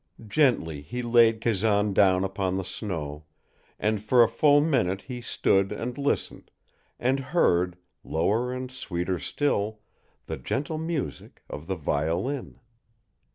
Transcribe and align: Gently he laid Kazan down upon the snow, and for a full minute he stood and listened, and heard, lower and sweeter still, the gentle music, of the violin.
Gently 0.27 0.81
he 0.81 1.03
laid 1.03 1.41
Kazan 1.41 1.93
down 1.93 2.23
upon 2.23 2.55
the 2.55 2.65
snow, 2.65 3.25
and 3.77 4.03
for 4.03 4.23
a 4.23 4.27
full 4.27 4.59
minute 4.59 5.03
he 5.03 5.21
stood 5.21 5.71
and 5.71 5.95
listened, 5.95 6.49
and 6.99 7.19
heard, 7.19 7.77
lower 8.03 8.51
and 8.51 8.71
sweeter 8.71 9.19
still, 9.19 9.77
the 10.25 10.37
gentle 10.37 10.79
music, 10.79 11.43
of 11.51 11.67
the 11.67 11.75
violin. 11.75 12.59